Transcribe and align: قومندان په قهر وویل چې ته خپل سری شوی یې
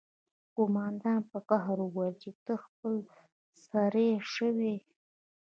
قومندان 0.55 1.19
په 1.31 1.39
قهر 1.49 1.77
وویل 1.83 2.13
چې 2.23 2.29
ته 2.45 2.53
خپل 2.65 2.93
سری 3.65 4.09
شوی 4.33 4.63
یې 4.73 4.79